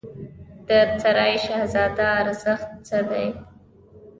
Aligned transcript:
د 0.67 0.69
سرای 1.01 1.33
شهزاده 1.45 2.07
ارزښت 2.21 2.69
څه 2.87 2.97
دی؟ 3.09 3.25